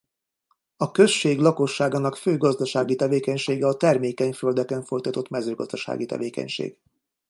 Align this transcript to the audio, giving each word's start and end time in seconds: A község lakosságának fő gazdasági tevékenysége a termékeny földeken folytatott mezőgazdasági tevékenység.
A 0.77 0.91
község 0.91 1.39
lakosságának 1.39 2.15
fő 2.15 2.37
gazdasági 2.37 2.95
tevékenysége 2.95 3.67
a 3.67 3.77
termékeny 3.77 4.33
földeken 4.33 4.83
folytatott 4.83 5.29
mezőgazdasági 5.29 6.05
tevékenység. 6.05 6.77